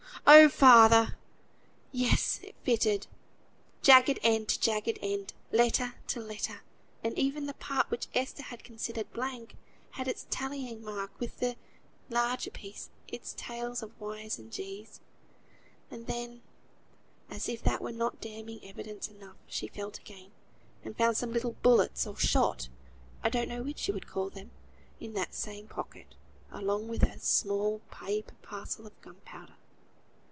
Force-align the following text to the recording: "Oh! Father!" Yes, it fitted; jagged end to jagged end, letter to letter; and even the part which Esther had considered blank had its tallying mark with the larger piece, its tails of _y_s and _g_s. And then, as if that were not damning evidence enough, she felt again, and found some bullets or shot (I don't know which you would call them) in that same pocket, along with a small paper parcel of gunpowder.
"Oh! 0.27 0.47
Father!" 0.49 1.17
Yes, 1.91 2.39
it 2.43 2.55
fitted; 2.63 3.07
jagged 3.81 4.19
end 4.21 4.47
to 4.49 4.59
jagged 4.61 4.99
end, 5.01 5.33
letter 5.51 5.95
to 6.07 6.21
letter; 6.21 6.61
and 7.03 7.17
even 7.17 7.47
the 7.47 7.55
part 7.55 7.89
which 7.91 8.07
Esther 8.13 8.43
had 8.43 8.63
considered 8.63 9.11
blank 9.13 9.55
had 9.91 10.07
its 10.07 10.27
tallying 10.29 10.83
mark 10.83 11.11
with 11.19 11.39
the 11.39 11.55
larger 12.09 12.49
piece, 12.51 12.91
its 13.09 13.33
tails 13.37 13.81
of 13.83 13.97
_y_s 13.99 14.37
and 14.39 14.51
_g_s. 14.51 14.99
And 15.89 16.05
then, 16.07 16.43
as 17.29 17.49
if 17.49 17.61
that 17.63 17.81
were 17.81 17.91
not 17.91 18.21
damning 18.21 18.63
evidence 18.63 19.07
enough, 19.09 19.37
she 19.47 19.67
felt 19.67 19.97
again, 19.99 20.31
and 20.83 20.95
found 20.95 21.17
some 21.17 21.33
bullets 21.63 22.05
or 22.07 22.15
shot 22.15 22.69
(I 23.23 23.29
don't 23.29 23.49
know 23.49 23.63
which 23.63 23.87
you 23.87 23.93
would 23.95 24.07
call 24.07 24.29
them) 24.29 24.51
in 24.99 25.13
that 25.13 25.33
same 25.33 25.67
pocket, 25.67 26.13
along 26.51 26.87
with 26.89 27.01
a 27.03 27.19
small 27.19 27.79
paper 27.91 28.35
parcel 28.43 28.85
of 28.87 29.01
gunpowder. 29.01 29.55